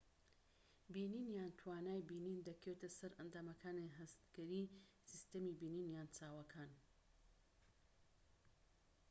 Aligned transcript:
بینین 0.93 1.27
یان 1.37 1.51
توانای 1.61 2.01
بینین 2.09 2.37
دەکەوێتە 2.47 2.89
سەر 2.97 3.11
ئەندامەکانی 3.19 3.95
هەستگەری 3.97 4.63
سیستەمی 5.09 5.57
بینین 5.61 5.87
یان 5.95 6.07
چاوەکان 6.17 6.71